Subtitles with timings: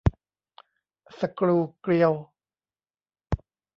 [1.19, 2.13] สกรูเกลียว